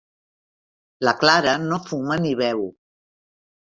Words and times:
La 1.09 1.15
Clara 1.25 1.55
no 1.69 1.81
fuma 1.91 2.21
ni 2.27 2.35
beu. 2.45 2.69